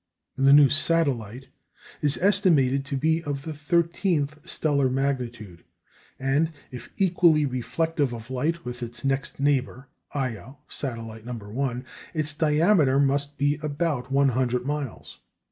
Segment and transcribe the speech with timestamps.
[0.35, 1.49] The new satellite
[2.01, 5.63] is estimated to be of the thirteenth stellar magnitude,
[6.17, 11.33] and, if equally reflective of light with its next neighbour, Io (satellite No.
[11.33, 11.85] 1),
[12.15, 15.19] its diameter must be about one hundred miles.